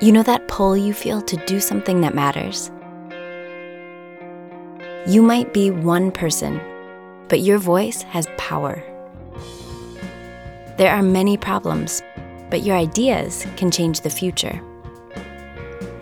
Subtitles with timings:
[0.00, 2.70] You know that pull you feel to do something that matters?
[5.08, 6.60] You might be one person,
[7.26, 8.80] but your voice has power.
[10.76, 12.00] There are many problems,
[12.48, 14.62] but your ideas can change the future.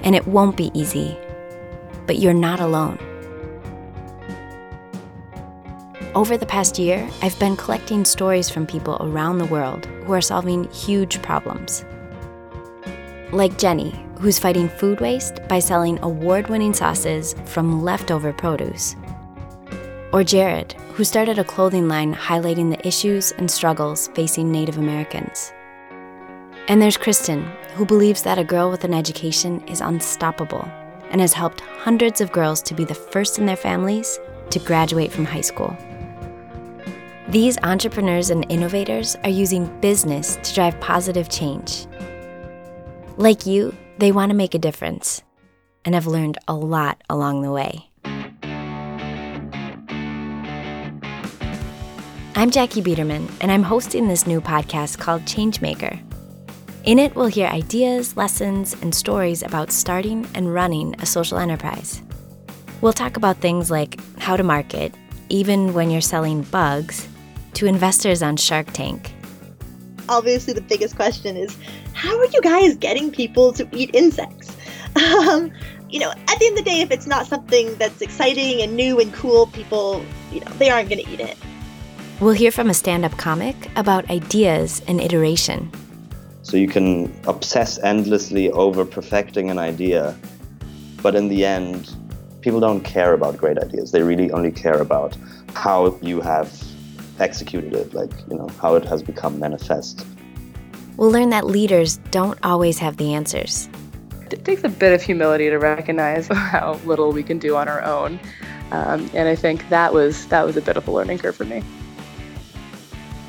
[0.02, 1.16] And it won't be easy,
[2.06, 2.98] but you're not alone.
[6.14, 10.20] Over the past year, I've been collecting stories from people around the world who are
[10.20, 11.82] solving huge problems.
[13.32, 18.94] Like Jenny, who's fighting food waste by selling award winning sauces from leftover produce.
[20.12, 25.52] Or Jared, who started a clothing line highlighting the issues and struggles facing Native Americans.
[26.68, 27.42] And there's Kristen,
[27.74, 30.66] who believes that a girl with an education is unstoppable
[31.10, 35.12] and has helped hundreds of girls to be the first in their families to graduate
[35.12, 35.76] from high school.
[37.28, 41.88] These entrepreneurs and innovators are using business to drive positive change.
[43.18, 45.22] Like you, they want to make a difference
[45.86, 47.88] and have learned a lot along the way.
[52.34, 55.98] I'm Jackie Biederman, and I'm hosting this new podcast called Changemaker.
[56.84, 62.02] In it, we'll hear ideas, lessons, and stories about starting and running a social enterprise.
[62.82, 64.94] We'll talk about things like how to market,
[65.30, 67.08] even when you're selling bugs,
[67.54, 69.10] to investors on Shark Tank.
[70.10, 71.56] Obviously, the biggest question is
[71.96, 74.54] how are you guys getting people to eat insects?
[74.96, 75.52] Um,
[75.90, 78.74] you know, at the end of the day, if it's not something that's exciting and
[78.74, 80.02] new and cool, people,
[80.32, 81.36] you know, they aren't going to eat it.
[82.18, 85.70] We'll hear from a stand up comic about ideas and iteration.
[86.40, 90.16] So you can obsess endlessly over perfecting an idea,
[91.02, 91.94] but in the end,
[92.40, 93.92] people don't care about great ideas.
[93.92, 95.14] They really only care about
[95.52, 96.58] how you have
[97.20, 100.06] executed it, like, you know, how it has become manifest.
[100.96, 103.68] We'll learn that leaders don't always have the answers.
[104.30, 107.82] It takes a bit of humility to recognize how little we can do on our
[107.82, 108.18] own.
[108.70, 111.44] Um, and I think that was that was a bit of a learning curve for
[111.44, 111.60] me.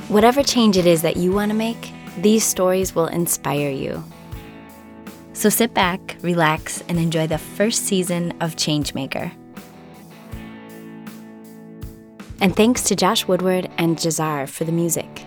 [0.08, 4.04] Whatever change it is that you want to make, these stories will inspire you.
[5.34, 9.32] So sit back, relax, and enjoy the first season of Changemaker.
[12.40, 15.26] And thanks to Josh Woodward and Jahzzar for the music.